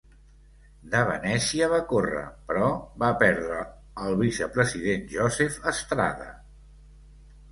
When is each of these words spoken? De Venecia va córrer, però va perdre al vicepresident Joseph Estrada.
De 0.93 1.01
Venecia 1.09 1.67
va 1.73 1.81
córrer, 1.91 2.23
però 2.47 2.69
va 3.03 3.11
perdre 3.23 3.59
al 4.05 4.17
vicepresident 4.23 5.05
Joseph 5.13 5.71
Estrada. 5.73 6.31